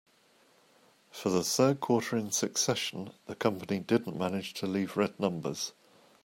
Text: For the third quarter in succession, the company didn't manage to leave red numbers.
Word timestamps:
For 1.11 1.29
the 1.29 1.43
third 1.43 1.79
quarter 1.79 2.17
in 2.17 2.31
succession, 2.31 3.13
the 3.27 3.35
company 3.35 3.77
didn't 3.77 4.17
manage 4.17 4.55
to 4.55 4.65
leave 4.65 4.97
red 4.97 5.19
numbers. 5.19 5.73